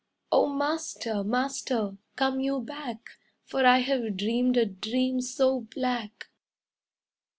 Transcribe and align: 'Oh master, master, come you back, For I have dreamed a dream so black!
'Oh 0.31 0.49
master, 0.51 1.23
master, 1.23 1.95
come 2.15 2.39
you 2.39 2.59
back, 2.59 3.01
For 3.45 3.67
I 3.67 3.81
have 3.81 4.17
dreamed 4.17 4.57
a 4.57 4.65
dream 4.65 5.21
so 5.21 5.61
black! 5.75 6.27